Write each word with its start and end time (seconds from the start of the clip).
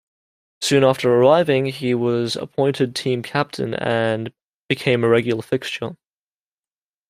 Soon 0.61 0.83
after 0.83 1.13
arriving, 1.13 1.67
he 1.67 1.93
was 1.93 2.35
appointed 2.35 2.95
team 2.95 3.21
captain, 3.21 3.75
and 3.75 4.33
became 4.67 5.03
a 5.03 5.07
regular 5.07 5.43
fixture. 5.43 5.95